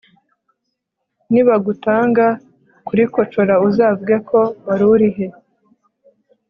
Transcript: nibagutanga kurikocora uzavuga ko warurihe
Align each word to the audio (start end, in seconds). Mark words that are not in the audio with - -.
nibagutanga 1.31 2.25
kurikocora 2.87 3.53
uzavuga 3.67 4.15
ko 4.29 4.39
warurihe 4.65 5.25